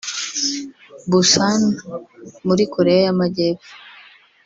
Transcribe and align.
Busan 1.09 1.61
muri 2.47 2.63
Koreya 2.73 3.01
y’Amajyepfo 3.07 3.69